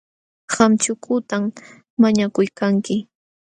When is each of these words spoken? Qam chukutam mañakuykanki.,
Qam 0.53 0.71
chukutam 0.81 1.43
mañakuykanki., 2.01 2.95